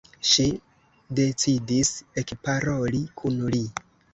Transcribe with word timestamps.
Ŝi 0.27 0.45
decidis 1.19 1.93
ekparoli 2.25 3.07
kun 3.23 3.41
li. 3.57 3.63